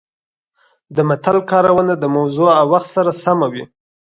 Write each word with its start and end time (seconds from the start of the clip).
د 0.95 0.97
متل 1.09 1.37
کارونه 1.51 1.93
د 1.97 2.05
موضوع 2.15 2.49
او 2.59 2.65
وخت 2.73 2.87
سره 2.95 3.11
سمه 3.23 3.47
وي 3.53 3.63